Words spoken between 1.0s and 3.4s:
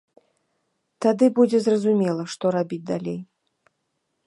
Тады будзе зразумела, што рабіць далей.